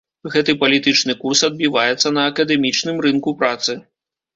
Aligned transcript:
Гэты 0.35 0.55
палітычны 0.63 1.13
курс 1.21 1.45
адбіваецца 1.49 2.15
на 2.19 2.27
акадэмічным 2.33 2.97
рынку 3.09 3.41
працы. 3.43 3.83